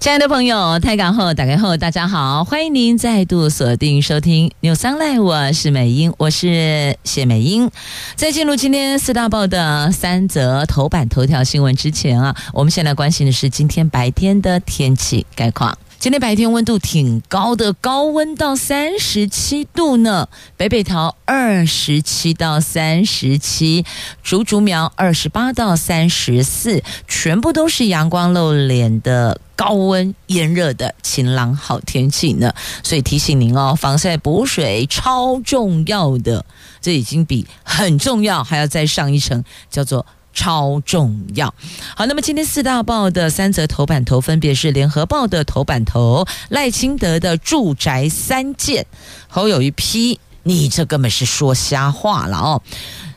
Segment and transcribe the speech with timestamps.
[0.00, 7.70] 亲爱的朋友，台港后打开后，大家好，欢迎您再度锁定收听 News Online，我是美英，我是谢美英。
[8.16, 15.76] 在进入今天四大报的三则头版头条新闻之前啊，我们先来关心的是今天白天的天气概况。
[16.00, 20.30] 今天白天温度挺高的，高温到三十七度呢。
[20.56, 23.84] 北北桃二十七到三十七，
[24.22, 32.54] 竹竹苗二十八到三十四，全部都是阳光露脸的高温炎热的晴朗好天气呢。
[32.82, 36.46] 所以提醒您哦，防晒补水超重要的，
[36.80, 40.06] 这已经比很重要还要再上一层，叫做。
[40.32, 41.54] 超重要。
[41.96, 48.86] 好，那么今天四大报的三则头版头分别是：联合报的头版头，赖清德的住宅三件，
[49.28, 52.62] 侯友谊批，你这根本是说瞎话了哦。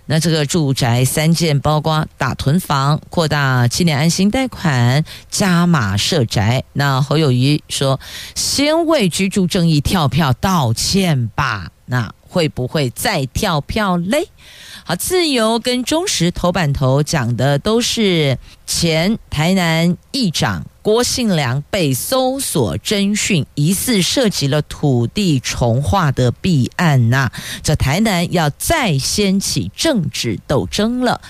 [0.06, 6.66] 那这个住宅三件包括打囤房、扩大青年安心贷款、加码设宅。
[6.74, 7.98] 那侯友谊说，
[8.36, 11.70] 先为居住正义跳票道歉吧。
[11.86, 14.28] 那会不会再跳票嘞？
[14.86, 27.32] 好，自由跟中时头版头讲的都是前台南议长郭信良被搜索侦讯，疑似涉及了土地重化的弊案呐、啊。
[27.64, 31.22] 这台南要再掀起政治斗争了。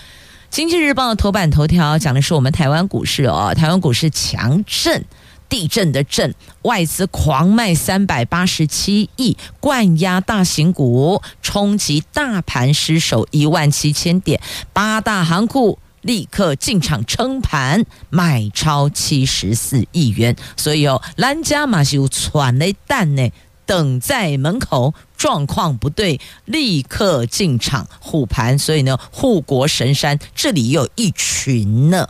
[0.49, 5.05] 经济日报头版头条讲的是我们台湾股市哦，台湾股市强震。
[5.53, 14.41] 地震的震，外资狂卖三百八十七亿，灌压大型股，冲击大盘失守一万七千点，
[14.73, 23.29] 八大行库立刻进场撑盘，卖超七十四亿元，所以哦，兰家马修传了蛋呢。
[23.65, 28.57] 等在门口，状况不对，立刻进场护盘。
[28.57, 32.07] 所以呢，护国神山这里有一群呢。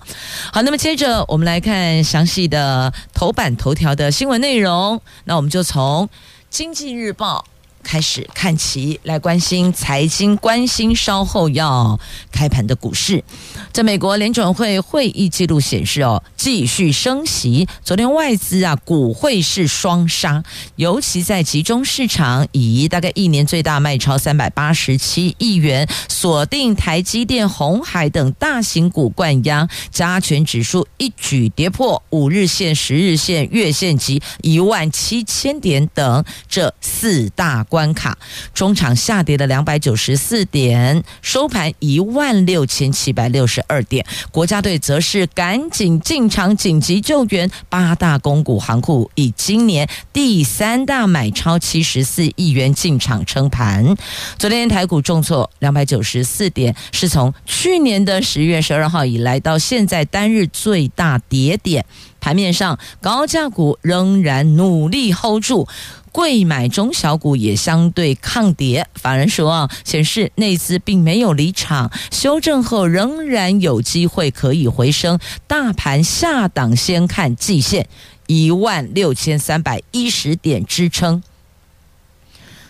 [0.52, 5.02] 好，那么接着我们来看详细的头版头条的新闻内容。
[5.26, 6.08] 那我们就从
[6.50, 7.46] 《经济日报》。
[7.84, 12.00] 开始看齐，来关心财经，关心稍后要
[12.32, 13.24] 开盘的股市。
[13.72, 17.68] 在美国联准会会议记录显示，哦，继续升息。
[17.84, 20.44] 昨天外资啊，股汇是双杀，
[20.78, 37.66] 尤其在集中市场，以大概一年最大卖超三百八十七亿元，锁定台积电、红海等大型股灌压，加权指数一举跌破五日线、十日线、月线及一万七千点等这四大。
[37.74, 38.16] 关卡，
[38.54, 44.06] 中场下跌了两百九十四点，收盘一万六千七百六十二点。
[44.30, 53.96] 国家队则是赶紧进场紧急救援，八大公股行库以今年第三大买超七十四亿元进场撑盘。
[54.38, 61.84] 昨天台股重挫两百九十四点，是从去年的十月十二号以来到现在单日最大跌点。
[62.22, 65.68] 盘面上，高价股仍然努力 hold 住。
[66.14, 75.20] 贵买中小股也相对抗跌，法人说啊，显示内资并没有离场，修正后仍然有机会可以回升。
[75.48, 77.90] 大盘下档先看季线
[78.28, 81.24] 一万六千三百一十点支撑，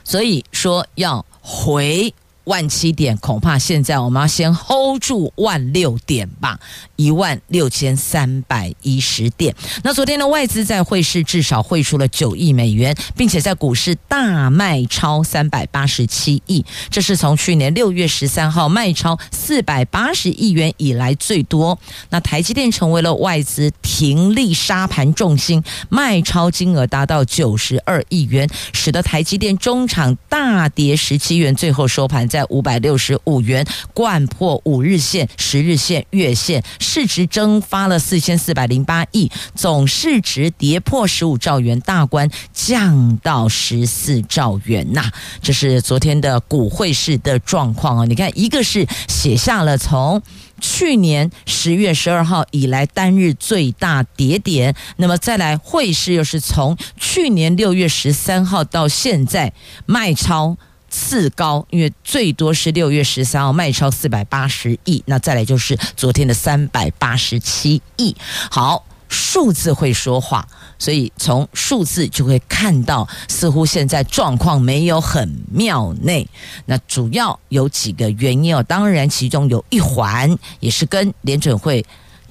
[0.05, 2.13] 所以说要回。
[2.45, 6.59] 万七点，恐怕现在我们要先 hold 住万六点吧，
[6.97, 9.55] 一万六千三百一十点。
[9.83, 21.79] 那昨天的外资在汇市至少汇出了九亿美元，并且在股市大卖超三百八十七亿，这是从去年六月十三号卖超四百八十亿元以来最多。
[22.09, 32.27] 那台积电成为了外资停利沙盘重心，卖超金额达到九十二亿元，使得台积电中场大跌十七元，最后收盘。
[32.33, 33.63] 在五百六十五元，
[33.93, 45.11] 掼破五日线、十日线、月线，市值蒸发了四千四百零八亿，总市值跌破十五兆元大关，降到十四兆元呐。
[45.43, 48.05] 这是昨天的股汇市的状况啊！
[48.05, 50.19] 你看，一个是写下了从
[50.59, 59.53] 去年十月十二号以来单日最大跌点，那么再来汇市又是从去年六月十三号到现在
[59.85, 60.57] 卖超。
[60.93, 68.15] 次高，因为最多是六月十三号卖超四百八十亿，那再来就是昨天的三百八十七亿。
[68.51, 70.47] 好，数字会说话，
[70.77, 76.27] 所以从数字就会看到，似乎现在状况没有很妙内。
[76.67, 81.83] 那主要有几个原因哦，当然其中有一环也是跟联准会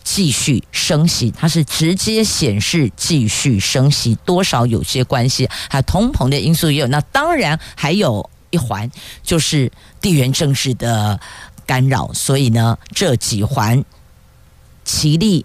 [0.05, 6.87] 继续升息，它是直接显示继续升息多少有些关系，还有通膨的因素也有。
[6.87, 8.89] 那当然还有一环
[9.25, 11.19] 就是地缘政治的
[11.67, 13.85] 干扰，所以呢，这几环
[14.85, 15.45] 齐力，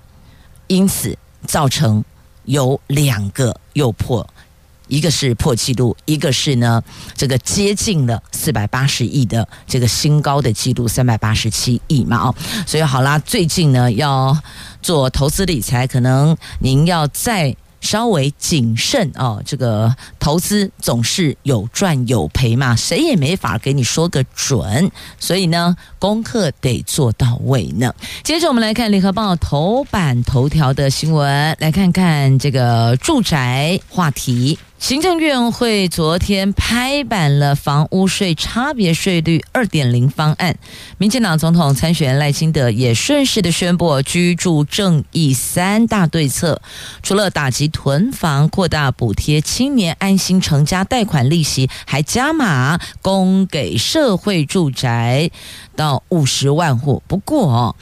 [0.68, 1.18] 因此
[1.48, 2.06] 造成
[2.46, 4.30] 有两个又破。
[4.88, 6.82] 一个是破纪录，一个是呢，
[7.16, 14.38] 这个接近了四百八十亿的这个新高的纪录，三百八十七亿嘛哦，所以好啦，最近呢要
[14.82, 17.56] 做投资理财，可能您要再。
[17.82, 27.94] 稍微谨慎哦，这个投资总是有赚有赔嘛，谁也没法给你说个准，所以呢，功课得做到位呢。
[28.24, 34.58] 接着我们来看《联合报》头版头条的新闻，来看看这个住宅话题。
[34.80, 40.56] 行政院会昨天拍板了房屋税差别税率二点零方案，
[41.00, 46.62] 民进党总统参选赖清德也顺势的宣布居住正义三大对策，
[47.02, 55.32] 除了打击囤房、扩大补贴青年安心成家贷款利息，还加码供给社会住宅
[55.76, 57.02] 到五十万户。
[57.08, 57.76] 不过哦。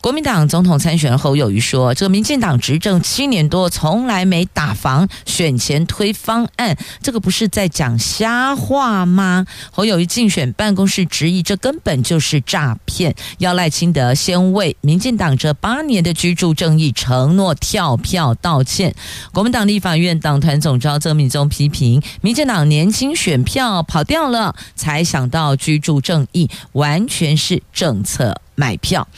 [0.00, 18.94] 国民党总统参选侯友谊说：“这个民进党执政七年多，从来没打房，选前推方案，这个不是在讲瞎话吗？”侯友谊竞选办公室质疑：“这根本就是诈骗！”要赖清德先为民进党这八年的居住正义承诺跳票道歉。
[19.32, 29.08] 国民党立法院党团总召曾敏宗批评：“民进党年轻选票跑掉了，才想到居住正义，完全是政策买票。”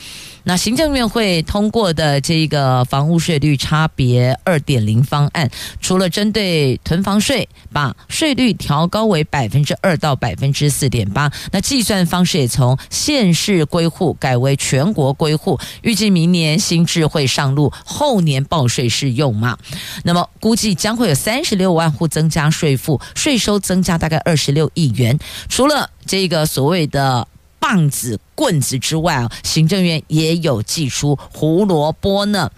[0.43, 5.49] 那行政院会通过的这个房屋税率差别二点零方案，
[5.81, 19.57] 除了针对囤房税，把税率调高为百分之二到百分之四点八，那计算方式也从县市归户改为全国归户，预计明年新制会上路，后年报税适用嘛。
[20.03, 25.19] 那么估计将会有三十六万户增加税负，税收增加大概二十六亿元。
[25.49, 27.27] 除了这个所谓的。
[27.59, 32.49] 棒子、棍子之外啊，行政院也有祭出胡萝卜呢。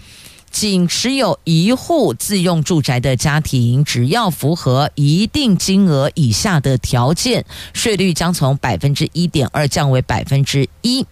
[0.51, 11.05] 仅持有一户自用住宅的家庭，只要符合一定金额以下的条件，税率将从百分之一点二降为百分之一。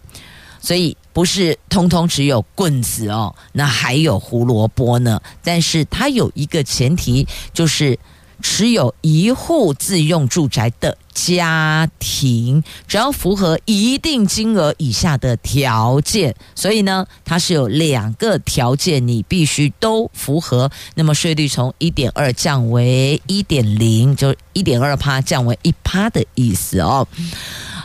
[0.62, 5.22] 所以不是通通只有棍子哦，那还有胡萝卜呢。
[5.44, 7.98] 但是它有一个前提，就是。
[8.42, 20.72] 持有一户自用住宅的家庭，只要符合一定金额以下的条件，所以呢，它是有两个条件，你必须都符合。
[20.96, 27.06] 那么税率从一点二降为一点零，就一点二趴降为一趴的意思哦。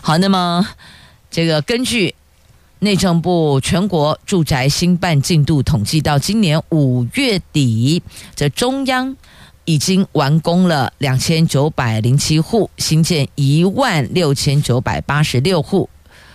[0.03, 0.65] 好，那么
[1.31, 2.15] 这个根据
[2.79, 8.01] 内政部全国住宅新办进度统计，到今年五月底，
[8.37, 9.17] 这中央。
[9.65, 15.89] 已经完工了两千九百零七户，新建一万六千九百八十六户，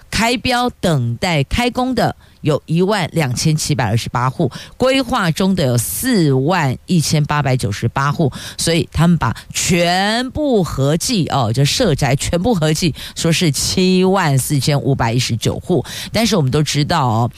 [0.09, 17.31] 开标等待开工的有一万两千七百二十八户，规划中的有四万一千八百九十八户，所以他们把全部合计哦，就社宅全部合计说是七万四千五百一十九户，但是我们都知道哦。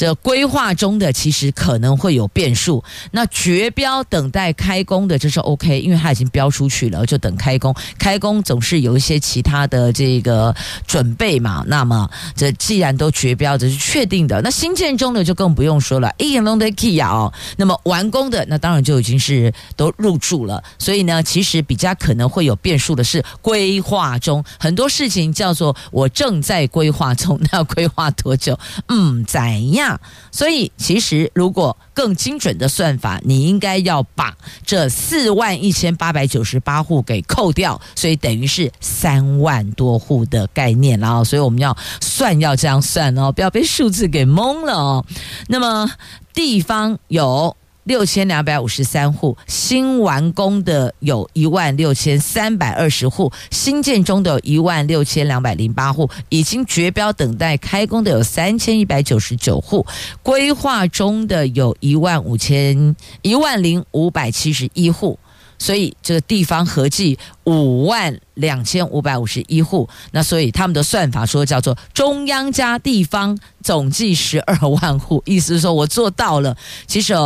[0.00, 7.74] 这规划中的其实可能会有变数，那绝标等待开工的这是 OK，因为它已经标出去了，就等开工。
[7.98, 11.62] 开工总是有一些其他的这个准备嘛。
[11.66, 14.40] 那么这既然都绝标，这是确定的。
[14.40, 17.30] 那新建中的就更不用说了，一眼龙的 key 啊。
[17.58, 20.64] 那么完工的那当然就已经是都入住了。
[20.78, 28.58] 所以呢，其实比较可能会有变数的是规划中很多事情叫做我正在规划中，那要规划多久？
[28.88, 29.89] 嗯，怎样？
[30.30, 41.24] 所以，其实如果更精准的算法，你应该要把这四万一千八百九十八户给扣掉，所以等于是三万多户的概念了哦。
[41.24, 45.04] 所以我们要算，要这样算哦，不要被数字给蒙了哦。
[45.48, 45.90] 那么
[46.34, 47.56] 地方有。
[47.90, 59.84] 六千两百五十三户，新完工的有一万六千三百二十户，新建中的有一万六千两百零八户，已经绝标等待开工的有三千一百九十九户，
[60.22, 65.18] 规划中的有一万五千一万零五百七十一户，
[65.58, 69.88] 所以这个地方合计五万两千五百五十一户。
[70.12, 76.56] 那所以他们的算法说叫做中央加地方总计十二万户，意思是说我做到了。
[76.86, 77.16] 其实。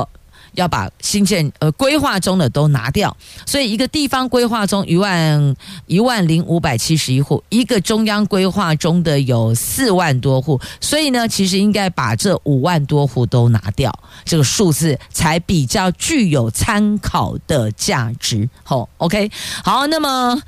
[0.55, 5.57] 要把新建呃规划中的都拿掉，所以一个地方规划中一万
[5.87, 13.93] 一万零五百七十一户，一个中央规划中的有四万多户，所以呢，其实应该把这五万多户都拿掉，
[14.25, 18.49] 这个数字才比较具有参考的价值。
[18.63, 19.31] 好，OK，
[19.63, 20.41] 好，那么。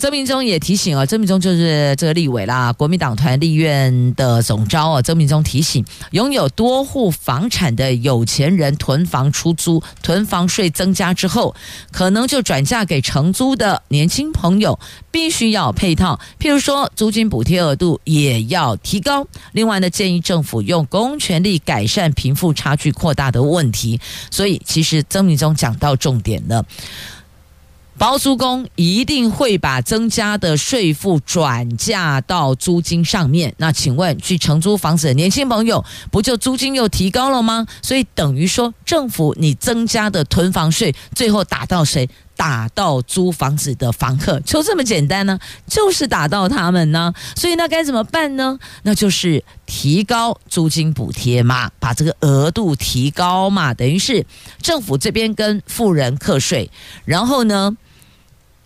[0.00, 5.02] 曾明忠也提醒啊，曾明忠就是这个立委啦，国民党团立院的总召啊。
[5.02, 11.54] 曾明忠提醒，拥有多户房产的有钱人囤房出租，囤房税增加之后，
[11.92, 14.80] 可能就转嫁给承租的年轻朋友，
[15.10, 19.26] 必须要配套，譬如说租金补贴额度也要提高。
[19.52, 24.00] 另外呢，建议政府用公权力改善贫富差距扩大的问题。
[24.30, 26.64] 所以，其实曾明忠讲到重点了。
[28.00, 33.54] 包租公一定会把增加的税负转嫁到租金上面。
[33.58, 37.66] 那请问，去承租房子的年轻朋友，不就租金又提高了吗？
[37.82, 42.08] 所以等于说，政府你增加的囤房税，最后打到谁？
[42.34, 45.38] 打到租房子的房客，就这么简单呢？
[45.66, 47.12] 就是打到他们呢。
[47.36, 48.58] 所以那该怎么办呢？
[48.82, 54.24] 那就是提高租金补贴嘛，把这个额度提高嘛，等于是
[54.62, 56.70] 政府这边跟富人课税，
[57.04, 57.76] 然后呢？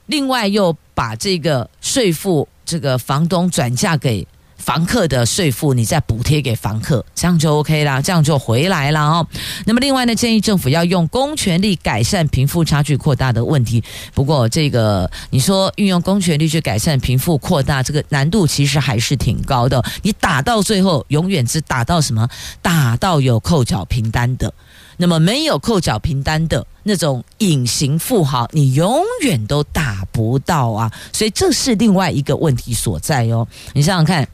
[0.07, 9.27] 另外又把这个税负，这个房东转嫁给房客的税负，你再补贴给房客，这样就 OK 啦，这样就回来了哦。
[9.67, 13.83] 那么另外呢，建议政府要用公权力改善贫富差距扩大的问题。
[14.15, 19.83] 不过这个你说运用公权力去改善贫富扩大，这个难度其实还是挺高的。
[20.03, 22.27] 你打到最后，永远只打到什么？
[22.63, 24.53] 打到有扣缴凭单的。
[24.97, 30.93] 那么没有扣缴凭单的那种隐形富豪，你永远都打不到啊！
[31.13, 33.47] 所以这是另外一个问题所在哦。
[33.73, 34.29] 你想想看，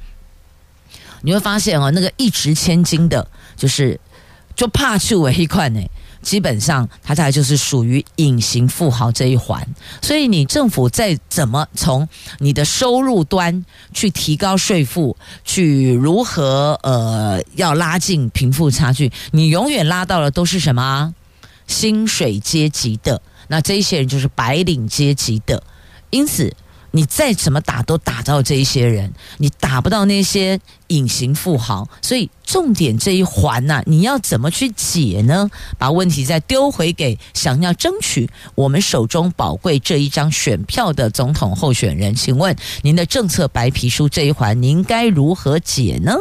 [1.22, 3.26] 你会发现哦，那个一掷千金的，
[3.56, 3.98] 就是
[4.54, 5.80] 就怕去为一块呢。
[6.22, 9.66] 基本上，它大概就是属于隐形富豪这一环，
[10.02, 12.08] 所以你政府再怎么从
[12.38, 21.14] 你的收入端去提高税负，去如何呃要拉近贫富差距，你永远拉到的都是什么？
[21.66, 25.62] 薪水阶级的，那这一些人就是白领阶级的，
[26.10, 26.52] 因此
[26.90, 30.60] 你再怎么打都打到这一些人，你打不到那些
[30.90, 32.30] 隐形富豪，所以。
[32.50, 35.48] 重点这一环呐、你要怎么去解呢？
[35.78, 46.16] 把问题再丢回给想要争取我们手中宝贵这一张选票的总统候选人，请问您的政策白皮书这一环，您该如何解呢？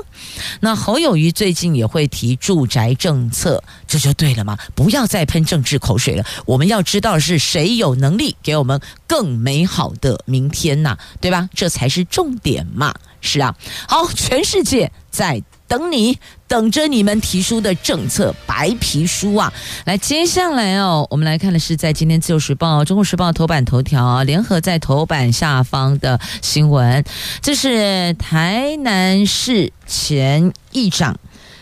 [0.60, 4.56] 那侯友谊最近也会提住宅政策，这就对了吗？
[4.76, 6.24] 不要再喷政治口水了。
[6.46, 11.50] 我们要知道是谁有能力给我们更美好的明天呐、对吧？
[11.56, 12.94] 这才是重点嘛。
[13.22, 13.54] 是啊，
[13.86, 15.42] 好，全世世界在。
[15.70, 19.54] 等你，等着你们提出的政策白皮书啊！
[19.86, 27.06] 来，接下来哦，我们来看的是在今天《自由时报》《中国时报》头版头条联合在头版下方的新闻，
[27.40, 31.16] 这是台南市前议长。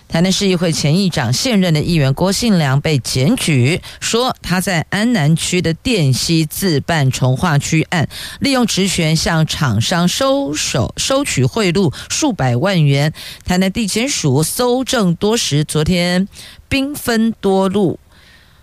[0.07, 8.07] 台南市议会前议长、现任的议员郭信良被检举，说他在安南区的电溪自办重化区案，
[8.39, 13.13] 利用职权向厂商收手收取贿赂数百万元。
[13.45, 16.27] 台南地检署搜证多时，昨天
[16.69, 17.99] 兵分多路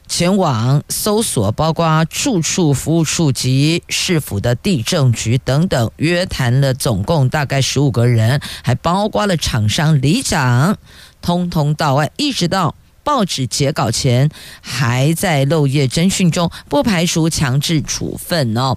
[0.07, 10.79] 前往搜索，包括住处服务处及市府的地政局等等，约谈了总共大概十五个人，还包括了厂商里长。
[11.21, 14.31] 通通到案，一直到报纸截稿前
[14.61, 18.77] 还在漏夜侦讯中，不排除强制处分哦。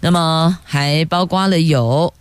[0.00, 2.14] 那么还包括了有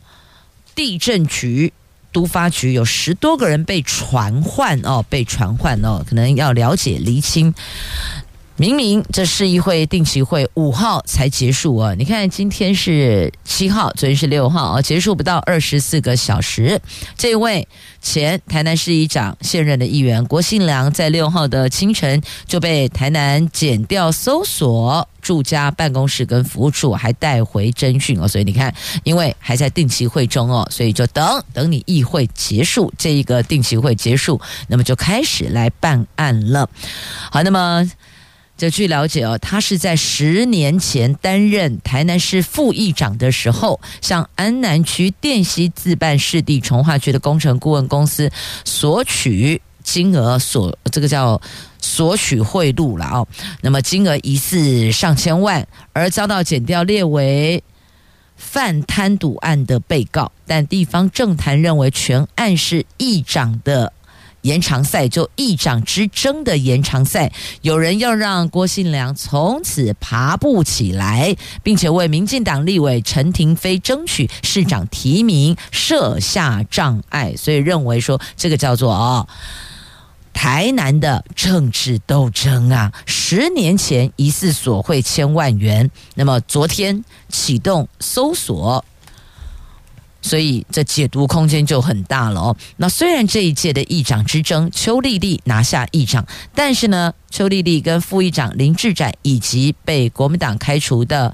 [0.76, 1.72] 地震局、
[2.12, 7.54] 都发局，有十多个人被传唤哦，被传唤哦，可能要了解厘清。
[8.58, 11.94] 明明这市议会定期会五号才结束啊！
[11.94, 16.80] 你看今天是七号，昨天是六号啊，结束不到二十四个小时。
[17.18, 17.68] 这位
[18.02, 28.26] 前台南市议长、现任的议员郭信良，在六号的清晨就被台南检调搜索住家、办公室跟服务处，还带回侦讯哦。
[28.26, 36.70] 所以你看，因为还在定期会中哦，所以就等等你议会结束，这一个定期会结束，那么就开始来办案了。
[37.30, 37.92] 好，那么。
[38.58, 48.32] 这据了解哦，他是在十年前担任台南市副议长的时候，向安南区电西自办市地重划区的工程顾问公司
[48.64, 51.42] 索取金额，所这个叫
[51.82, 53.28] 索取贿赂了哦。
[53.62, 57.62] 那么金额疑似上千万，而遭到减掉列为
[58.38, 63.92] 犯贪渎案的被告，但地方政坛认为全案是议长的。
[64.46, 67.32] 延长赛，就议长之争的延长赛，
[67.64, 79.28] 有人要让郭信良从此爬不起来，并且为民进党立委陈亭飞争取市长提名设下障碍，所以认为说这个叫做哦。
[80.32, 88.86] 台南的政治斗争啊，十年前疑似索贿千万元，那么昨天启动搜索。
[90.26, 92.58] 所以这解读空间就很大了哦。
[92.78, 101.32] 那虽然这一届的议长之争，邱丽丽拿下议长，但是呢，邱丽丽跟副议长林志展以及被国民党开除的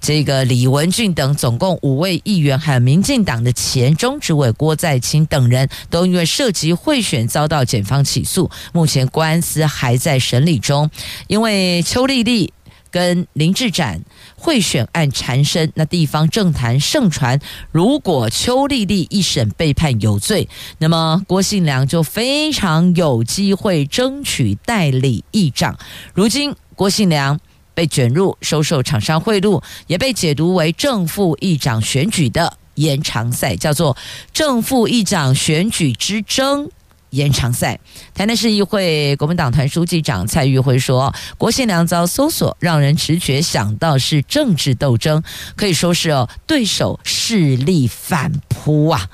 [0.00, 10.90] 这个李文俊等总共五位议员，还有民进党的前中执委郭在清等人都因为涉及贿选遭到检方起诉，目前官司还在审理中。
[11.28, 12.52] 因为邱丽丽
[12.94, 14.00] 跟林志展。
[14.36, 17.40] 贿选案缠身，那地方政坛盛传，
[17.72, 20.48] 如果邱丽丽一审被判有罪，
[20.78, 25.76] 那么郭信良就非常有机会争取代理议长。
[26.12, 27.40] 如今郭信良
[27.74, 33.96] 被卷入收受厂商贿赂，也被解读为正副议长选举的延长赛，叫做
[34.32, 36.70] 正副议长选举之争。
[37.14, 37.78] 延长赛，
[38.12, 45.22] 台南市议会国民党团书记长蔡玉辉说：“国信良遭搜索，让人直觉想到是政治斗争，
[45.54, 49.08] 可以说是哦对手势力反扑啊。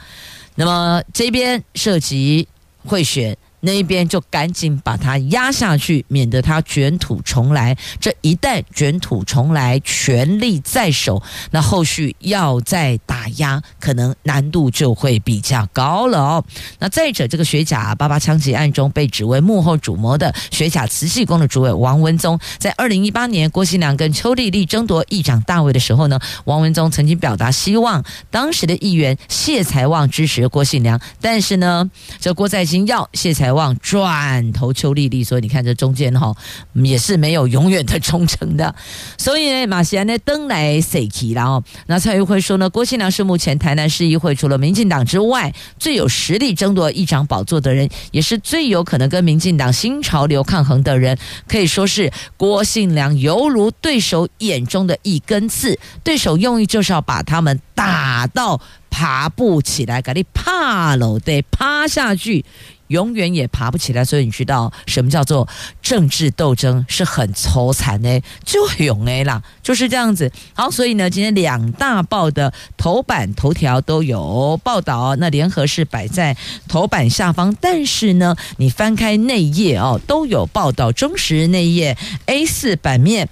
[0.55, 2.49] 那么这边涉及
[2.85, 7.77] 贿选。”那边就赶紧把他压下去，免得他卷土重来。
[8.01, 16.45] 这一旦卷土重来，权力在手，那后续要再打压，可能难度就会比较高了哦。
[16.79, 33.50] 那再者，这个学甲八八枪击案中被指为幕后主谋的学甲慈济宫的主委王文宗，在二零一八年郭新良跟邱丽丽争夺议长大位的时候呢，王文宗曾经表达希望，当时的议员谢才旺支持郭新良，但是呢，这郭在清要谢才。
[33.53, 36.35] 望转投邱莉莉，所以你看这中间哈
[36.75, 38.75] 也是没有永远的忠诚的。
[39.19, 51.17] 所以呢，马西安呢登来谁提然后那蔡玉辉说呢，郭信良是目前台南市议会除了民进党之外最有实力争夺议长宝座的人，也是最有可能跟民进党新潮流抗衡的人。
[51.47, 58.61] 可以说是郭信良犹如对手眼中的一根刺，对手用意就是要把他们打到
[58.91, 62.45] 爬不起来，给你趴了得趴下去。
[62.89, 65.49] 永远也爬不起来，所以你知道什么叫做
[65.81, 70.33] 政治斗争是很抽残的，就勇 A 啦，就是这样子。
[70.55, 80.91] 好，所以呢，今天两大报的头版头条都有报道，那联合是摆在头版下方，但是呢，你翻开内页哦，都有报道。
[80.91, 83.29] 中时内页 A 四版面，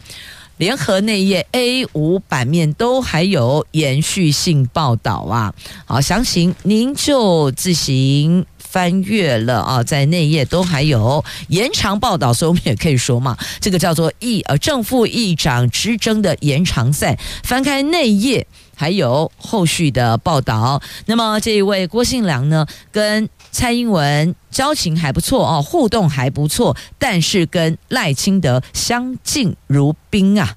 [0.59, 5.55] 联合内页 A 五版面都还有延续性报道啊。
[5.87, 8.44] 好，详情您就自行。
[8.71, 17.18] 翻阅了啊，在内页都还有延长报道，所以我们也可以说嘛，这个叫做议呃正副议长之争的延长赛。
[17.42, 20.83] 翻开内页还有后续的报道。
[21.07, 30.56] 那么这一位郭信良呢，跟蔡英文交情还不错哦，互动还不错，但是跟赖清德相敬如宾啊。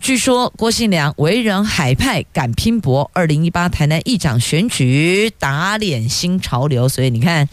[0.00, 3.08] 据说郭信良为人海派，敢拼搏。
[3.14, 7.48] 二零一八台南议长选举打脸新潮流，所以你看，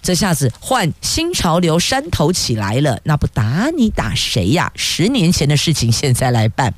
[0.00, 4.70] 这下子换新潮流山头起来了，那不打你打谁呀？
[4.76, 6.72] 十年前的事情现在来办，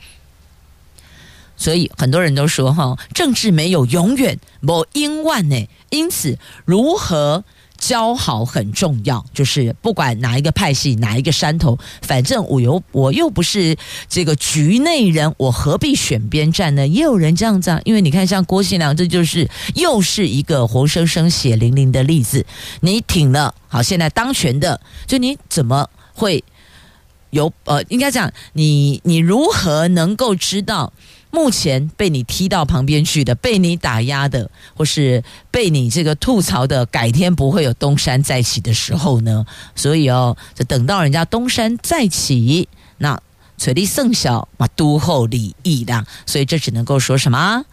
[1.60, 5.68] 所以很多人都说哈，政治没有永远，没永远呢。
[5.90, 7.44] 因此，如何？
[7.80, 13.74] 交好很重要，就是不管哪一个派系，哪一个山头，反正我又我又不是
[14.06, 16.86] 这个局内人，我何必选边站呢？
[16.86, 22.44] 也有人这样子啊，因为你看，像郭信良，这就是又是一个活生生血淋淋的例子。
[22.82, 26.44] 你挺了，好，现在当权的，就你怎么会
[27.30, 30.92] 有呃，应该讲，你你如何能够知道？
[31.30, 39.46] 目前被你踢到旁边去的，被你打压的，或是被你这个吐槽的，改天不会有东山再起的时候呢？
[39.74, 43.20] 所以哦，就等到人家东山再起，那
[43.58, 47.64] 垂力甚小嘛，都后利益啦，所以这只能够说什么？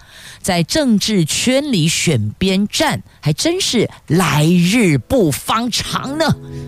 [0.41, 6.25] 在政治圈里选边站，还真是来日不方长呢。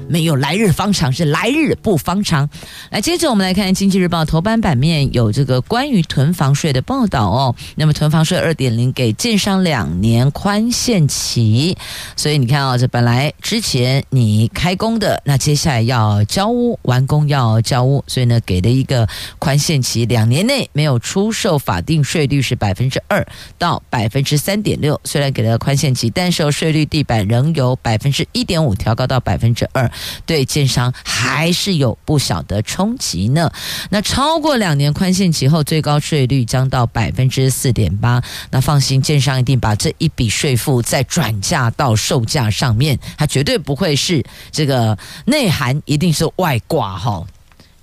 [0.08, 2.50] 没有来日方长，是来日不方长。
[2.90, 7.56] 来，接着我们来看《经济日报》头版版面有这个关于囤房税的报道哦。
[7.76, 11.78] 那么囤房税二点零给建商两年宽限期，
[12.16, 23.26] 所以你看啊、哦，这本来之前你开工的，那接下来要交屋完工要交屋，所以呢给了一个宽限期，两年内没有出售，法定税率是百分之二。
[23.58, 25.00] 到百分之三点六。
[25.04, 29.90] 虽然给了宽限期，但是税率地板仍由百分之一点五调高到百分之二，
[30.26, 33.52] 对建商还是有不小的冲击呢。
[33.90, 38.22] 那超过两年宽限期后，最高税率将到百分之四点八。
[38.52, 47.26] 那放心，建商一定把这一笔税负再转嫁到售价上面，它绝对不会是这个内涵，一定是外挂哈。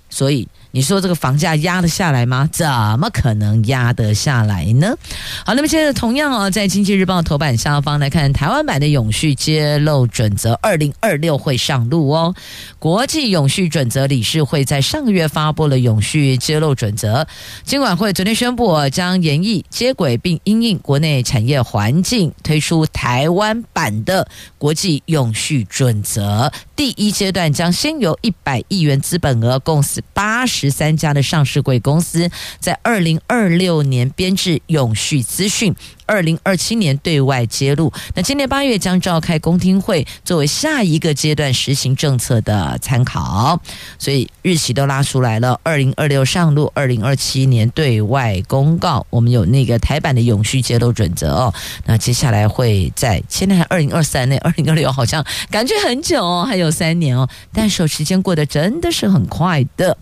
[0.09, 0.47] 所以。
[0.77, 2.47] 你说这个房价压得下来吗？
[2.51, 2.67] 怎
[2.99, 4.95] 么可能压得下来呢？
[5.43, 12.35] 好，那么现在同样哦，在《经济日报》头版下方来看，台湾版的永续揭露准则二零二六会上路哦。
[12.77, 17.25] 国际永续准则理事会在上个月发布了永续揭露准则，
[17.63, 26.51] 金管会昨天宣布将研议接轨并因应国内产业环境，推出台湾版的国际永续准则。
[26.75, 35.73] 第一阶段将先由一百亿元资本额，共是八十十三家的上市贵公司，在二零二六年编制永续资讯。
[36.07, 43.59] 二零二七年对外揭露，那今年八月将召开公听会，作为下一个阶段实行政策的参考。
[43.99, 49.05] 所以日期都拉出来了，二零二六上路，二零二七年对外公告。
[49.09, 51.53] 我们有那个台版的永续揭露准则哦。
[51.85, 57.27] 那接下来会在现在还二零二三年， 二零二六好像感觉很久哦，还有三年哦。
[57.51, 59.97] 但是时间过得真的是很快的。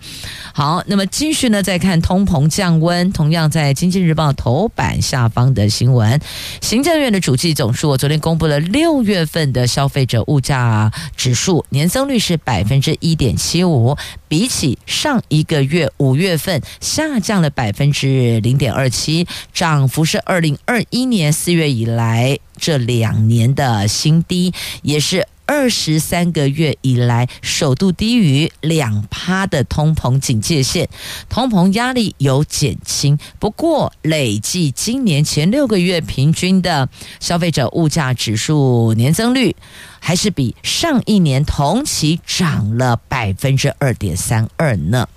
[0.54, 5.95] 好，那么继续呢，再看通膨降温，同样在经济日报头版下方的新闻。
[5.96, 6.20] 文，
[6.62, 25.28] 行政院的主计总数，我昨天公布了六月份的消费者物价指数年增率是百分之一点七五，比起上一个月五月份下降了百分之零点二七，涨幅是二零二一年四月以来这两年的新低，也是。
[25.46, 30.90] 二十三个月以来，首度低于两趴的通膨警戒线，
[31.30, 33.18] 通膨压力有减轻。
[33.40, 39.56] 不过，累计今年前六个月平均的消费者物价指数年增率，
[40.00, 45.08] 还是比上一年同期涨了百分之二点三二呢。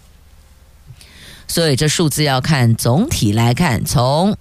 [1.47, 4.37] 所以，这数字要看总体来看，从。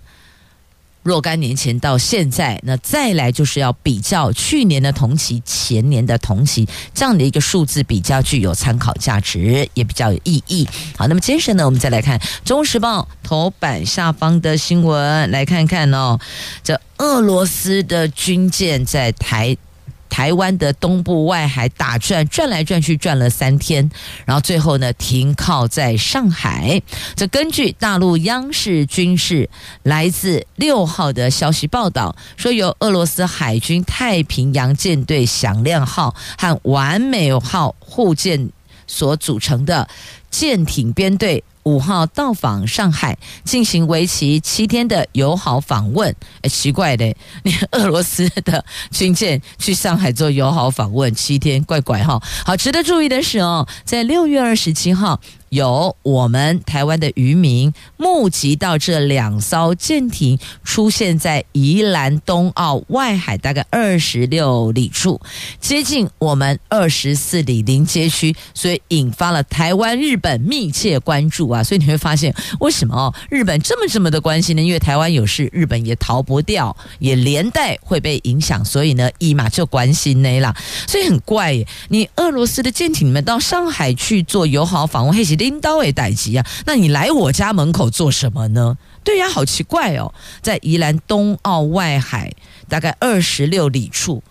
[1.07, 10.67] 若干年前到现在，那再来就是要比较去年的同期、前年的同期这样的一个数字，比较具有参考价值，也比较有意义。
[10.97, 16.19] 好，那么接着呢，我们再来看《中时报》头版下方的新闻，来看看哦，
[16.61, 19.55] 这俄罗斯的军舰在台。
[20.17, 23.87] 台湾的东部外海打转，转来转去转了三天，
[24.25, 26.81] 然后最后呢停靠在上海。
[27.15, 29.47] 这根据大陆央视军事
[29.83, 38.49] 来自六号的消息报道，说由俄罗斯海军太平洋舰队响亮号和完美号护舰
[38.87, 39.87] 所组成的
[40.29, 41.43] 舰艇编队。
[41.63, 46.15] 五号到访上海，进行为期七天的友好访问。
[46.41, 47.13] 哎，奇怪的，
[47.43, 52.23] 你俄罗斯的军舰去上海做友好访问七天，怪怪哈。
[52.45, 55.19] 好，值得注意的是哦，在六月二十七号。
[55.49, 65.21] 有我们台湾的渔民目击到这两艘舰艇出现在宜兰东澳外海大概二十六里处，
[65.61, 71.63] 接近我们二十四里临街区，所以引发了台湾日本密切关注啊！
[71.63, 74.61] 所以你会发现为什么哦，日本这么这么的关心呢？
[74.61, 80.55] 因为台湾有事，日本也逃不掉，也连带会被影响，所以呢，一马就关心你啦。
[80.87, 85.36] 所以很怪耶，你俄罗斯的舰艇你们到上海去做友好访问，嘿。
[85.37, 86.45] 拎刀诶，逮鸡啊！
[86.65, 88.77] 那你来我家门口做什么呢？
[89.03, 92.33] 对呀，好奇怪哦，在宜兰东澳外海
[92.67, 94.21] 大概二十六里处，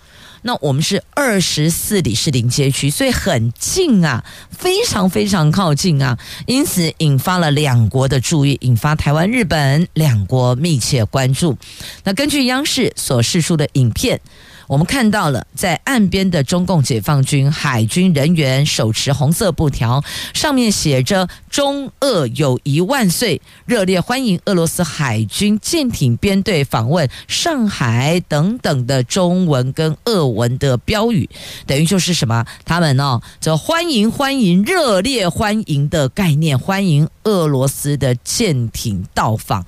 [0.43, 11.57] 那我们是二十四里是临街区，所以很近啊，非常非常靠近啊，因此引发了两国的注意，引发台湾、日本两国密切关注。
[12.05, 14.21] 那根据央视所释出的影片。
[14.67, 20.03] 我们看到了，在岸边的中共解放军海军人员手持红色布条，
[20.35, 31.29] 上面写着“中俄友谊万岁”，热烈欢迎俄罗斯海军舰艇编队访问上海等等的中文跟俄文的标语，
[31.65, 32.45] 等于就是什么？
[32.65, 39.65] 他们哦，这欢迎欢迎热烈欢迎的概念，欢迎俄罗斯的舰艇到访。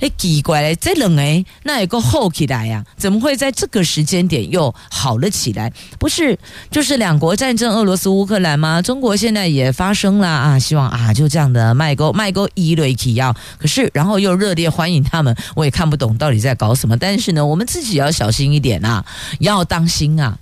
[0.00, 2.84] 哎，奇怪嘞，这冷哎，那有个好起来呀？
[2.96, 4.39] 怎么会在这个时间点？
[4.46, 6.38] 又好了起来，不是
[6.70, 8.80] 就是两国战争，俄罗斯乌克兰吗？
[8.82, 16.96] 中国现在也发生了啊，希望啊就这样的卖钩卖钩一雷起要，可是然后又热烈欢迎他们，我也看不懂到底在搞什么。
[16.96, 19.04] 但是呢，我们自己要小心一点啊，
[19.38, 20.38] 要当心啊，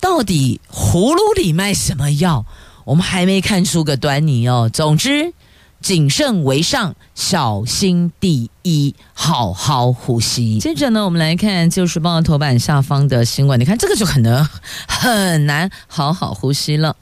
[0.00, 2.44] 到底葫芦里卖什么药？
[2.84, 4.70] 我们还没看出个端倪哦。
[4.72, 5.32] 总之。
[5.80, 10.58] 谨慎为上，小心第一，好好呼吸。
[10.58, 14.48] 接着呢，我们来看《旧时报》头版下方的新闻，你看这个就可能
[14.88, 16.96] 很难好好呼吸了。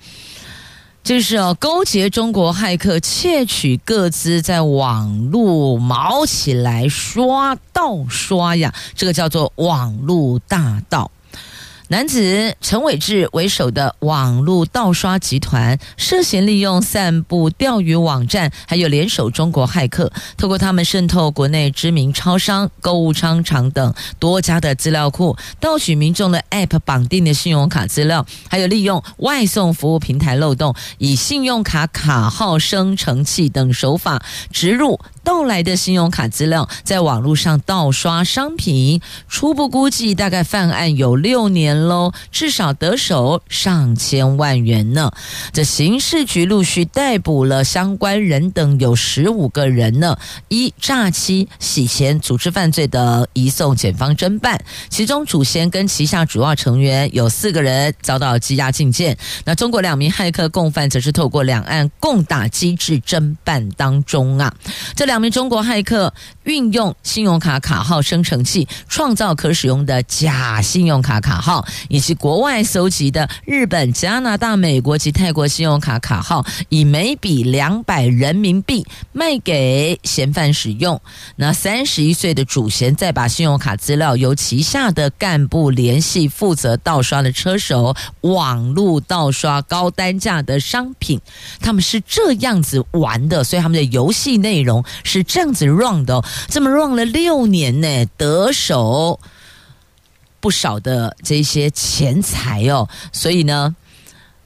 [1.02, 11.10] 就是哦，勾结中国骇客窃取各资，在网络毛起来刷盗刷呀，这个叫做网络大盗。
[11.88, 34.98] 男子陈伟志为首的网络盗刷集团，涉嫌利用散布钓鱼网站，还有联手中国骇客，透过他们渗透国内知名超商、购物商场等多家的资料库，盗取民众的 App 绑定的信用卡资料，还有利用外送服务平台漏洞，以信用卡卡号生成器等手法植入。
[35.24, 45.10] 盗来的信用卡资料，在网络上盗刷商品，初步估计大概犯案有六年喽，至少得手上千万元呢。
[45.54, 54.62] 这刑事局陆续逮捕了相关人等有十五个人呢，一诈欺、洗钱、组织犯罪的移送检方侦办。
[54.90, 64.54] 其中主嫌跟旗下主要成员有四个人遭到羁押禁见，那中国两名骇客共犯则是透过两岸共打机制侦办当中啊，
[64.94, 65.13] 这两。
[65.14, 81.00] 两名中国骇客运用信用卡卡号生成器，创造可使用的假信用卡卡号，以及国外搜集的日本、加拿大、美国及泰国信用卡卡号，以每笔两百人民币卖给嫌犯使用。
[81.36, 91.20] 那三十一岁的主嫌再把信用卡资料由旗下的干部联系负责盗刷的车手，网络盗刷高单价的商品。
[91.60, 94.84] 他们是这样子玩的，所以他们的游戏内容。
[95.04, 99.20] 是这样子 run 的哦，这么 run 了六年呢，得手
[100.40, 103.76] 不少的这些钱财哦，所以呢，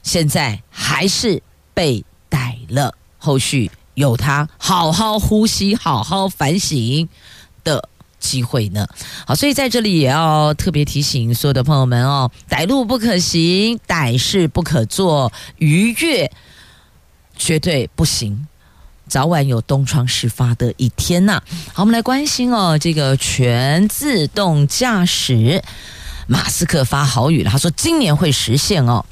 [0.03, 1.41] 现在还是
[1.73, 7.09] 被逮了，后续有他好好呼吸、好好反省
[7.63, 8.87] 的机会呢。
[9.25, 16.31] 好，所以在这里也要特别提醒所有的朋友们哦，歹路不可行，歹事不可做，逾越
[17.37, 18.47] 绝对不行。
[19.09, 21.41] 早晚有东窗事发的一天呐、
[21.73, 25.63] 好，我们来关心哦，这个全自动驾驶，
[26.27, 29.03] 马斯克发豪语了，他说今年会实现哦。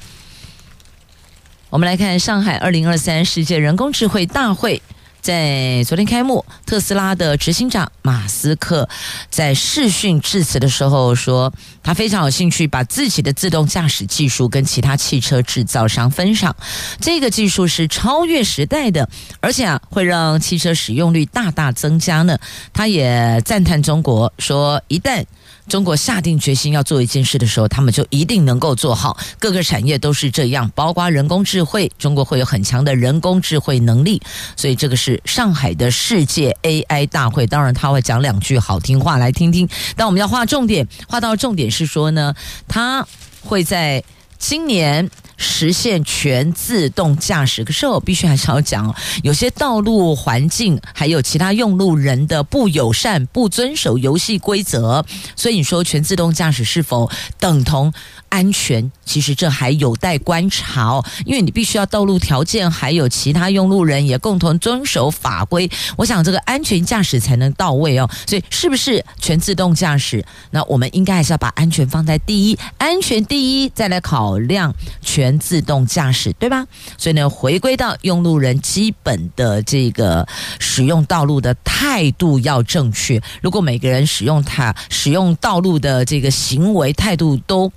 [1.68, 4.80] 我们来看上海二零二三世界人工智慧大会。
[5.28, 8.88] 在昨天开幕，特斯拉的执行长马斯克
[9.28, 16.56] 在视讯致辞的时候说，他非常有兴趣把自己的自动驾驶技术跟其他汽车制造商分享。
[16.98, 19.06] 这个技术是超越时代的，
[19.40, 22.38] 而且啊会让汽车使用率大大增加呢。
[22.72, 25.22] 他也赞叹中国说，一旦
[25.68, 29.16] 中国下定决心要做一件事的时候，他们就一定能够做好。
[29.38, 34.20] 各个产业都是这样，包括人工智慧，中国会有很强的人工智慧能力。
[34.56, 39.68] 所以这个是上海的世界 AI 大会，当然他会讲两句好听话来听听。
[39.94, 42.34] 但我们要划重点，划到重点是说呢，
[42.66, 43.06] 他
[43.42, 44.02] 会在
[44.38, 45.10] 今年。
[45.40, 55.04] 实现全自动驾驶，可是我必须还是要讲，有些道路环境还有其他用路人的不友善、不遵守游戏规则，
[55.36, 57.92] 所以你说全自动驾驶是否等同
[58.30, 58.90] 安全？
[59.04, 68.10] 其实这还有待观察哦，因为你必须要道路条件还有其他用路人也共同遵守法规，我想这个安全驾驶才能到位哦。
[68.26, 70.24] 所以是不是全自动驾驶？
[70.50, 74.74] 那我们应该还是要把安全放在第一，安全第一，再来考少量。
[75.00, 76.66] 全自动驾驶，对吧？
[76.96, 80.26] 所以呢，回归到用路人基本的这个
[80.58, 83.20] 使用道路的态度要正确。
[83.40, 87.72] 如果每个人使用它使用道路的这个行为态度都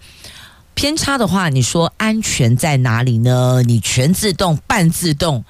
[0.74, 3.64] 偏差的话，你说安全在哪里呢？
[3.66, 5.46] 你全自动、半自动，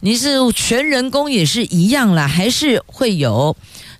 [0.00, 3.56] 你是全人工也是一样啦，还是会有？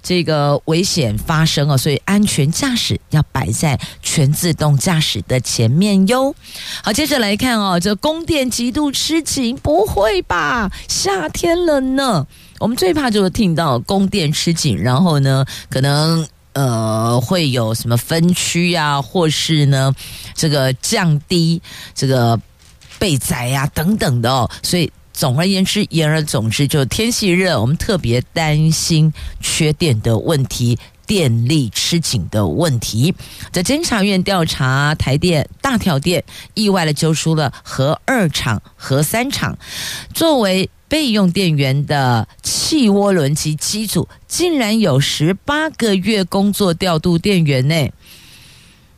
[0.09, 6.33] 这个危险发生啊，所以安全驾驶要摆在全自动驾驶的前面哟。
[6.85, 10.71] 好，接着来看哦，这供电极度吃紧，不会吧？
[10.87, 12.25] 夏天了呢，
[12.61, 19.93] 我们最怕就是听到供电吃紧，然后呢，可能呃会有什么分区呀，或是呢
[20.37, 21.61] 这个降低
[21.97, 22.41] 这个
[23.01, 24.89] 备载呀等等的哦，所以。
[25.17, 33.15] 总而言之，言而总之，就天气热，我们特别担心缺电的问题，电力吃紧的问题。
[33.51, 39.57] 在监察院调查台电大跳电，意外的揪出了核二厂、核三厂，
[40.13, 47.91] 作为备用电源的气涡轮机机组，竟然有十八个月工作调度电源内。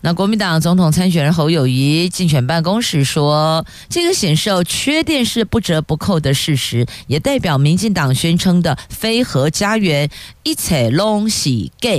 [0.01, 10.09] 那国民党总统参选人侯友谊竞选办公室说，这个显示缺电是不折不扣的事实，也代表民进党宣称的非核家园
[10.45, 11.91] 一切拢是假。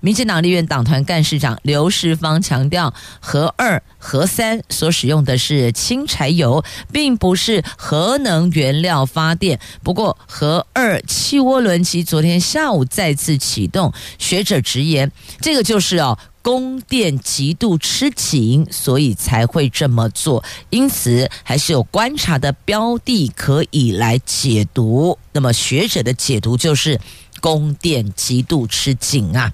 [0.00, 9.58] 民进党立院党团干事长刘世芳强调，核二、核三所使用的是轻柴油，并不是核能原料发电。
[9.82, 16.18] 不过，核二气涡轮机昨天下午再次启动，学者直言，这个就是哦。
[16.42, 20.44] 供电极度吃紧，所以才会这么做。
[20.70, 25.18] 因此，还是有观察的标的可以来解读。
[25.32, 27.00] 那么，学者的解读就是
[27.40, 29.52] 供电极度吃紧啊。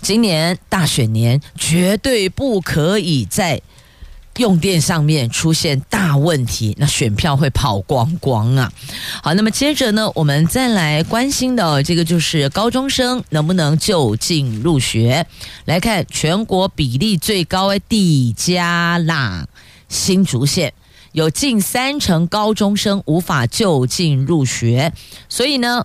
[0.00, 3.60] 今年大选年，绝对不可以在。
[4.36, 8.72] 用电上面出现大问题，那选票会跑光光啊！
[9.20, 15.26] 好，那么接着呢，我们再来关心的这个就是高中生能不能就近入学。
[15.64, 19.48] 来看全国比例最高的地加啦，
[19.88, 20.72] 新竹县
[21.10, 24.92] 有近三成高中生无法就近入学，
[25.28, 25.84] 所以呢，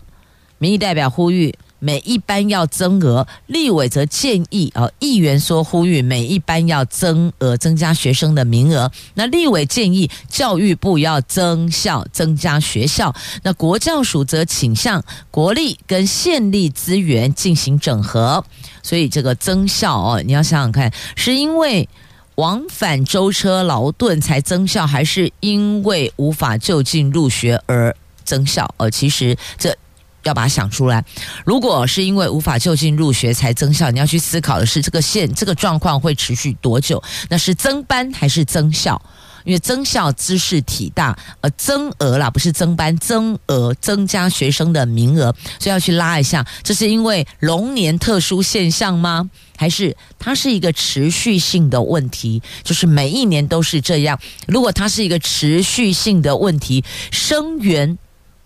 [0.60, 1.56] 民意代表呼吁。
[1.84, 8.90] 每一班要增额，立委则建议啊，议员说呼吁每一班要增额，增加学生的名额。
[9.16, 13.14] 那立委建议教育部要增校，增加学校。
[13.44, 18.46] 那国教署则倾向国立跟县立资源进行整合。
[18.82, 21.90] 所以这个增校哦，你要想想看，是因为
[22.36, 27.94] 往返舟车劳顿才增效，还是因为无法就近入学而
[28.24, 28.74] 增效？
[28.78, 29.76] 呃，其实这。
[30.24, 31.04] 要把它想出来。
[31.46, 37.02] 如果是因为无法就近入学才增校，你要去思考的是这个现这个状况会持续多久？
[37.30, 39.02] 那是增班还是增校？
[39.46, 46.48] 因为增校知识体大，呃，增额啦，不是增班，增额增加学生的名额，所以要去拉一下。
[46.64, 49.30] 这是因为龙年特殊现象吗？
[49.58, 52.42] 还是它是一个持续性的问题？
[52.64, 54.18] 就是每一年都是这样。
[54.48, 56.82] 如果它是一个持续性的问题，
[57.12, 57.98] 生源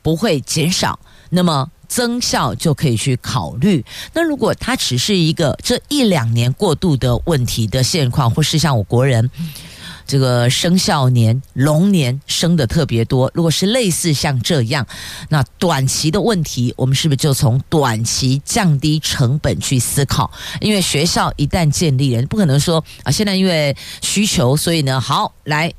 [0.02, 1.00] 不会减少。
[1.30, 3.84] 那么增效就可以去考虑。
[4.14, 9.30] 那如果它只是一个这一两年过渡的问题的现况，或是像我国人
[10.06, 14.88] 这个生肖年龙年生的特别多，如果是类似像这样，
[15.28, 20.32] 那短期的问题，我们是不是就从短期降低成本去思考？
[20.62, 25.74] 因为学校一旦建立了，不可能说啊，现在因为需求，所以呢，好来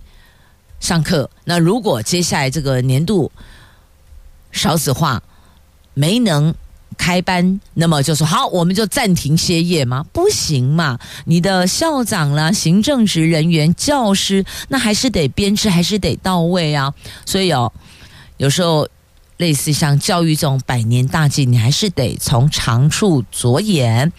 [0.78, 1.30] 上课。
[1.44, 3.32] 那如果接下来这个年度
[4.52, 5.22] 少子化，
[5.98, 6.54] 没能
[6.96, 10.06] 开班，那么就说好，我们就暂停歇业吗？
[10.12, 10.96] 不行嘛！
[11.24, 16.94] 你的校长啦、行政职人员、教师，那还是得编制，还是得到位啊。
[17.26, 17.72] 所以哦，
[18.36, 18.88] 有时候
[19.38, 24.12] 类似像教育这种百年大计，你还是得从长处着眼，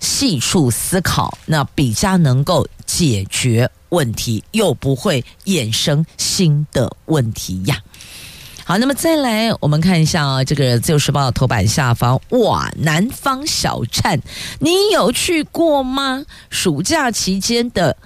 [0.00, 7.78] 细处思考，那比较能够解决问题，又不会衍生新的问题呀。
[8.70, 14.20] 好，那么再来，我们看一下啊，这个《自由时报》头版下方，哇，南方小站，
[14.60, 16.24] 你有去过吗？
[16.50, 17.96] 暑假期间的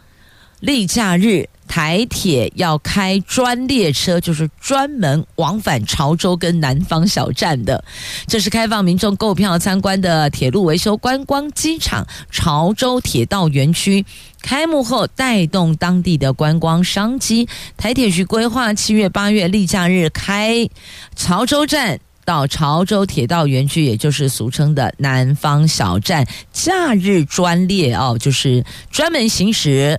[0.61, 1.51] 例假日。
[1.67, 7.83] 台铁要开专列车，就是专门往返潮州跟南方小站的。
[8.27, 14.05] 这是开放民众购票参观的铁路维修观光机场潮州铁道园区。
[14.41, 17.49] 开幕后带动当地的观光商机。
[17.79, 20.69] 台铁局规划七月、八月例假日开
[21.17, 29.99] 潮州站到潮州铁道园区，也就是俗称的南方小站假日专列哦，就是专门行驶。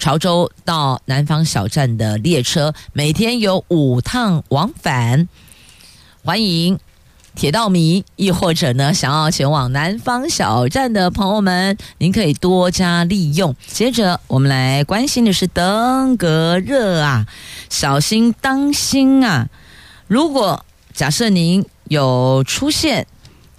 [0.00, 5.28] 潮州到南方小站的列车每天有五趟往返，
[6.24, 6.78] 欢迎
[7.34, 13.54] 铁道迷，亦或者呢想要前往南方小站的朋友们，您可以多加利用。
[13.66, 17.26] 接着我们来关心的是登革热啊，
[17.68, 19.48] 小心当心啊！
[20.08, 23.06] 如果假设您有出现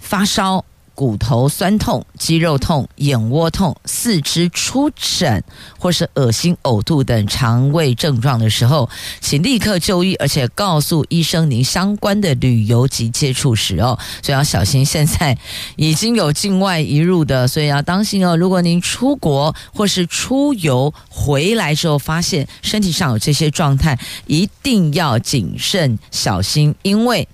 [0.00, 0.64] 发烧。
[1.02, 5.42] 骨头酸痛、肌肉痛、眼窝痛、四肢出疹，
[5.76, 8.88] 或是恶心、呕吐等肠胃症状的时候，
[9.20, 13.98] 请立刻就医，而且告诉医生您相关的旅游及接触史哦。
[14.22, 15.36] 所以要小心，现在
[15.74, 18.36] 已经有境外移入的，所以要当心哦。
[18.36, 27.26] 如果您出国或是出游回来之后，发现身体上有这些状态，一定要谨慎小心，因为。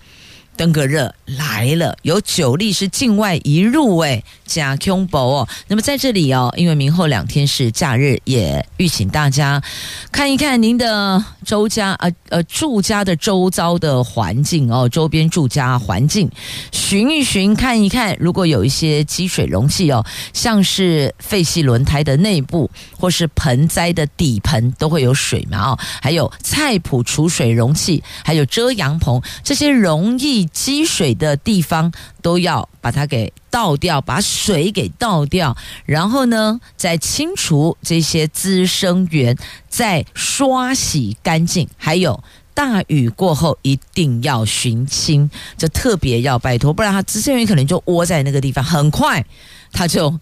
[0.58, 5.48] 登革热来了，有九例是境外移入，诶，加恐怖哦。
[5.68, 9.62] 那么在这里哦，因为明后两天是假日，也预请大家
[10.10, 16.28] 看一看您的周家呃呃住家的周遭的环境哦，周边住家环境
[16.72, 31.92] 寻一寻看一看，如果有一些积水容器哦，像是废弃轮胎的内部或是盆栽的底盆都会有水嘛哦，还有菜圃储水容器，还有遮阳棚这些容易积水的地方
[32.22, 39.36] 都要把它给倒掉，把水给倒掉，然后呢，再清除这些滋生源，
[39.68, 41.68] 再刷洗干净。
[41.76, 42.24] 还有
[42.54, 49.22] 大雨过后一定要寻亲，这特别要拜托，不然它滋生源可能就窝在那个地方，很快
[49.70, 50.18] 它就。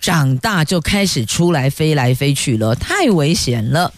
[0.00, 3.92] 长大就开始出来飞来飞去了，太危险了。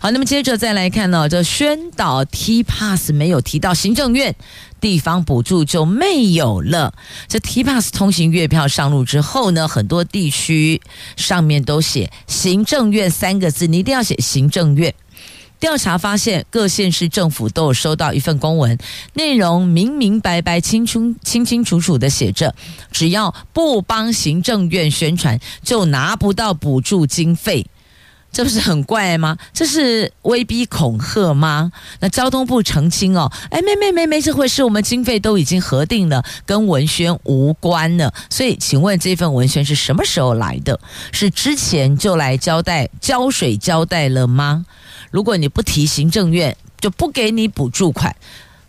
[0.00, 4.34] 好，那么接着再来看呢，这宣导 T-Pass 没有提到行政院
[4.80, 6.94] 地方补助就没有了。
[7.28, 10.80] 这 T-Pass 通行月票上路之后呢，很多地区
[11.16, 14.94] 上面都写行政院三个字，你一定要写行政院。
[15.60, 18.76] 调查发现，各县市政府都有收到一份公文，
[19.12, 22.54] 内容明明白白、清清清清楚楚的写着：
[22.90, 27.66] 只要不帮行政院宣传，就拿不到补助经费。
[28.32, 29.36] 这不是很怪吗？
[29.52, 31.72] 这是威逼恐吓吗？
[31.98, 38.14] 那交通部澄清哦，哎，没没没没这回事，我们经费都已经核定了，跟文宣无关了。
[38.30, 40.78] 所以，请问这份文宣是什么时候来的？
[41.10, 44.64] 是之前就来交代浇水交代了吗？
[45.10, 48.16] 如果你不提行政院，就不给你补助款，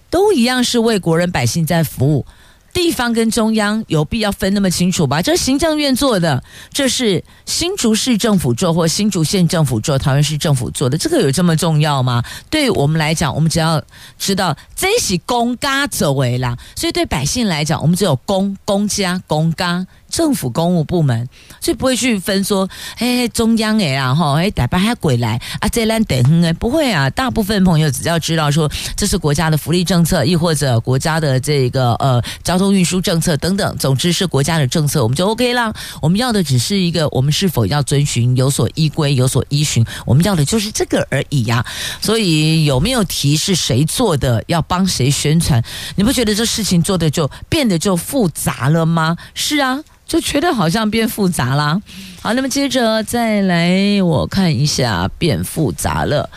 [0.10, 2.26] 都一样是为国人百姓在服务。
[2.74, 5.22] 地方跟中央有必要分那么清楚吧？
[5.22, 12.24] 这是行政院做的，这是新竹市政府做，或新竹县政府做，桃园市政府做的，这个有这么重要吗？
[12.50, 13.84] 对我们来讲，我们只要
[14.18, 19.86] 知道这是公家作为啦，所以对百姓来讲，我们只有公公家公家。
[20.12, 21.28] 政府公务部门，
[21.62, 27.10] 所以不会去分说，哎，中央哎啊哈，哎，台北还鬼来啊，这烂等哎，不会啊。
[27.10, 35.74] 大部分朋友只要知道说，这是国家的福利政策，亦或者国家的这个呃交通运输政策等等，总之是国家的政策，我们就 OK 啦。
[36.02, 41.66] 我们要的只是一个，我们是否要遵循，有所依规，有所依循，我们要的就是这个而已呀、啊。
[42.02, 45.64] 所以有没有提示谁做的，要帮谁宣传，
[45.96, 49.16] 你不觉得这事情做的就变得就复杂了吗？
[49.34, 49.80] 是啊。
[50.12, 51.82] 就觉得好像变复杂啦。
[52.22, 56.30] 好，那么接着再来，我看一下，变复杂了。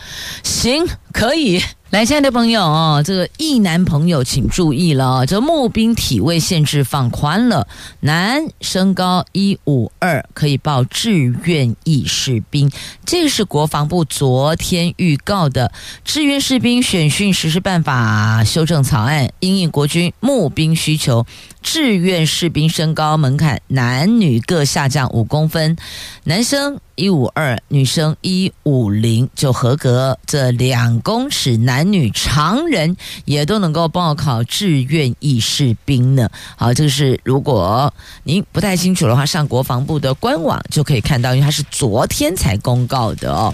[0.45, 1.61] 行，可以。
[1.95, 7.69] 来，亲爱的朋友哦，这个役男朋友请注意了，这募兵体位限制放宽了，
[8.01, 12.69] 男身高一五二可以报志愿役士兵。
[13.07, 15.71] 这是国防部昨天预告的
[16.05, 21.25] 志愿士兵选训实施办法修正草案，因应国军募兵需求，
[21.63, 25.77] 志愿士兵身高门槛男女各下降五公分，
[26.25, 26.81] 男生。
[26.97, 36.31] 一五二，女生一五零就合格，这两公尺男女常人也都能够报考志愿役士兵呢。
[36.55, 43.53] 好，这个是如果您不太清楚的话，上国防部的官网就可以看到，因为它是昨天才公告的哦。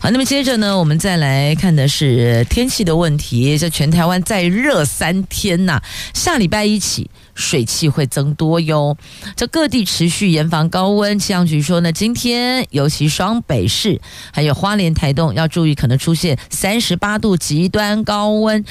[0.00, 3.56] 好，那么接着呢，我们再来看的是天气的问题。
[3.56, 5.80] 这全台湾再热三天呐，
[6.12, 7.08] 下礼拜一起。
[7.40, 8.96] 水汽会增多哟，
[9.34, 11.18] 这各地持续严防高温。
[11.18, 14.00] 气象局说呢，今天尤其双北市
[14.32, 18.64] 还有花莲、台东要注意，可能出现三十八度极端高温。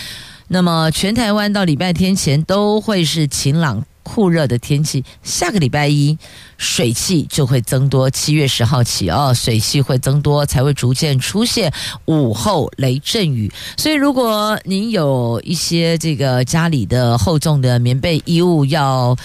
[0.48, 3.84] 那么全台湾到礼拜天前都会是晴朗。
[4.12, 6.18] 酷热的天气，下个礼拜一
[6.58, 8.10] 水汽就会增多。
[8.10, 11.72] 七月十号起哦，水汽会增多，才会逐渐出现
[12.06, 13.52] 午后雷阵雨。
[13.78, 19.16] 所以，如果您有一些这个家里的厚重的棉被衣物要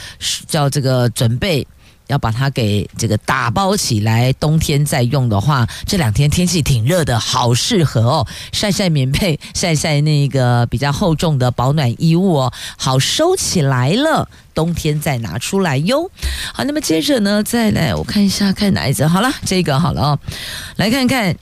[0.46, 1.66] 叫这个准备。
[2.08, 16.10] 要把它给这个打包起来，冬天再用的话，这两天天气挺热的，好适合哦，晒晒棉被，晒晒那个比较厚重的保暖衣物哦，好收起来了，冬天再拿出来哟。
[16.52, 19.08] 好，那么接着呢，再来我看一下，看哪一则？
[19.08, 20.18] 好了，这个好了哦，
[20.76, 21.34] 来看看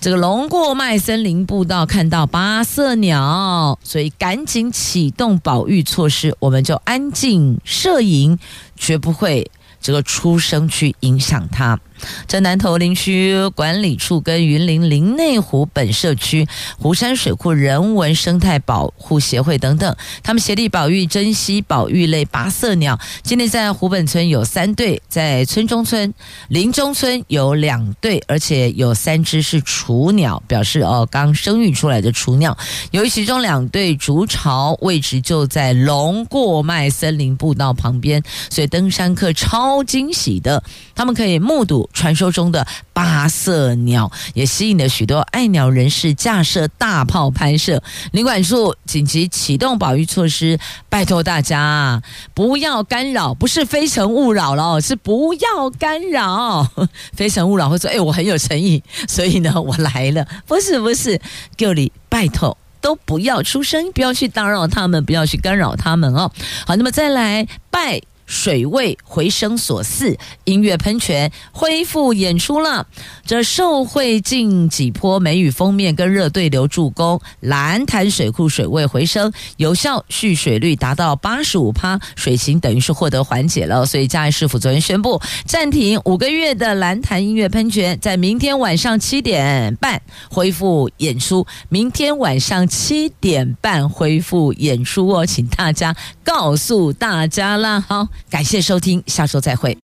[0.00, 8.38] 这个龙过脉森林步道看到八色鸟，所以赶紧启动保育措施，我们就安静摄影，
[8.76, 9.50] 绝不会。
[9.82, 11.78] 这个出生去影响他。
[12.26, 16.46] 在南投林区管理处跟云林林内湖本社区
[16.78, 22.98] 湖山水库人文生态保护协会等等，他们协力保育、珍稀保育类八色鸟。
[23.22, 26.12] 今天在湖本村有三对，在村中村、
[26.48, 32.56] 林中村有两对，而且有三只是雏鸟，表示哦刚生育出来的雏鸟。
[32.90, 40.62] 由于其中两对筑巢位置就在龙过脉森林步道旁边，所以登山客超惊喜的，
[40.94, 47.82] 他们可以目睹传说中的八色鸟，也吸引了许多爱鸟人士架设大炮拍摄。
[48.12, 52.02] 林管处紧急启动保育措施，拜托大家
[52.34, 56.66] 不要干扰，不是非诚勿扰了，是不要干扰。
[57.12, 61.20] 非诚勿扰会说：“哎，我很有诚意，所以呢，我来了。”不是不是，
[61.56, 66.30] 各位拜托都不要出声，不要去打扰他们，不要去干扰他们哦。
[66.66, 68.00] 好，那么再来拜。
[68.32, 72.86] 水位回升所赐，音乐喷泉恢复演出了。
[73.26, 83.84] 这受惠近几波梅雨锋面跟热对流助攻，蓝潭水库水位回升，有效蓄水率达到八十五趴，水情等于是获得缓解了。
[83.84, 91.46] 所以嘉义市府昨天宣布暂停五个月的蓝潭音乐喷泉，在明天晚上七点半恢复演出。
[91.68, 98.08] 明天晚上七点半恢复演出哦，请大家告诉大家啦，好。
[98.30, 99.82] 感谢收听，下周再会。